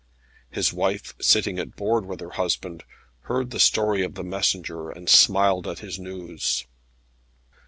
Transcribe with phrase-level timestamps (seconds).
[0.49, 2.83] His wife, sitting at board with her husband,
[3.29, 6.65] heard the story of the messenger, and smiled at his news.